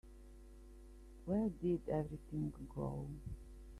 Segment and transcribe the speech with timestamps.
[1.25, 3.05] Where did everything go?